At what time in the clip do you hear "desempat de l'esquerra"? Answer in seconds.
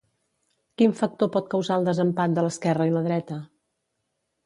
1.91-2.91